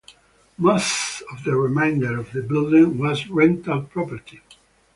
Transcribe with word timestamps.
Most 0.57 1.21
of 1.31 1.43
the 1.43 1.55
remainder 1.55 2.17
of 2.19 2.31
the 2.31 2.41
building 2.41 2.97
was 2.97 3.27
rental 3.29 3.83
property. 3.83 4.41